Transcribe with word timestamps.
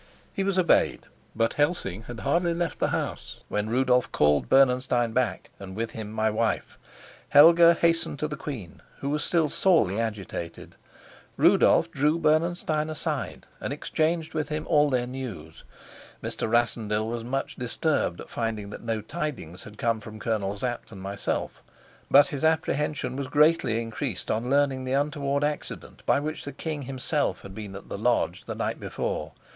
He 0.33 0.43
was 0.43 0.57
obeyed; 0.57 1.01
but 1.35 1.53
Helsing 1.53 2.05
had 2.07 2.21
hardly 2.21 2.55
left 2.55 2.79
the 2.79 2.87
house 2.87 3.43
when 3.49 3.69
Rudolf 3.69 4.11
called 4.11 4.49
Bernenstein 4.49 5.11
back, 5.13 5.51
and 5.59 5.75
with 5.75 5.91
him 5.91 6.11
my 6.11 6.27
wife. 6.31 6.79
Helga 7.29 7.75
hastened 7.75 8.17
to 8.17 8.27
the 8.27 8.35
queen, 8.35 8.81
who 9.01 9.11
was 9.11 9.23
still 9.23 9.47
sorely 9.47 9.99
agitated; 9.99 10.73
Rudolf 11.37 11.91
drew 11.91 12.17
Bernenstein 12.17 12.89
aside, 12.89 13.45
and 13.59 13.71
exchanged 13.71 14.33
with 14.33 14.49
him 14.49 14.65
all 14.65 14.89
their 14.89 15.05
news. 15.05 15.63
Mr. 16.23 16.49
Rassendyll 16.49 17.07
was 17.07 17.23
much 17.23 17.55
disturbed 17.55 18.19
at 18.19 18.27
finding 18.31 18.71
that 18.71 18.81
no 18.81 19.01
tidings 19.01 19.65
had 19.65 19.77
come 19.77 19.99
from 19.99 20.17
Colonel 20.19 20.57
Sapt 20.57 20.91
and 20.91 20.99
myself, 20.99 21.61
but 22.09 22.29
his 22.29 22.43
apprehension 22.43 23.15
was 23.15 23.27
greatly 23.27 23.79
increased 23.79 24.31
on 24.31 24.49
learning 24.49 24.83
the 24.83 24.93
untoward 24.93 25.43
accident 25.43 26.03
by 26.07 26.19
which 26.19 26.43
the 26.43 26.51
king 26.51 26.81
himself 26.81 27.41
had 27.41 27.53
been 27.53 27.75
at 27.75 27.87
the 27.87 27.99
lodge 27.99 28.45
the 28.45 28.55
night 28.55 28.79
before. 28.79 29.33